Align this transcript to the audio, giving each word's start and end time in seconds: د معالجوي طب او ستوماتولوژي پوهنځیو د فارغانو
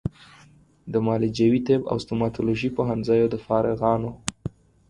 د 0.93 0.93
معالجوي 1.05 1.59
طب 1.67 1.81
او 1.91 1.97
ستوماتولوژي 2.03 2.69
پوهنځیو 2.77 3.31
د 3.33 3.35
فارغانو 3.45 4.11